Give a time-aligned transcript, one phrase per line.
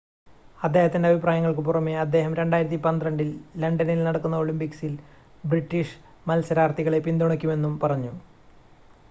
[0.59, 3.29] അദ്ദേഹത്തിൻ്റെ അഭിപ്രായങ്ങൾക്ക് പുറമേ അദ്ദേഹം 2012 ൽ
[3.61, 4.95] ലണ്ടനിൽ നടക്കുന്ന ഒളിമ്പിക്സിൽ
[5.43, 5.95] ബ്രിട്ടീഷ്
[6.27, 8.13] മത്സരാർത്ഥികളെ പിന്തുണക്കുമെന്നും പറഞ്ഞു